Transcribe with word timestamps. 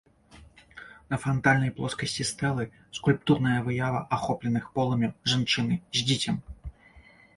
На 1.13 1.17
франтальнай 1.25 1.73
плоскасці 1.79 2.25
стэлы 2.29 2.65
скульптурная 3.01 3.59
выява 3.69 4.01
ахопленых 4.17 4.65
полымем 4.79 5.13
жанчыны 5.35 5.75
з 6.01 6.11
дзіцем. 6.11 6.35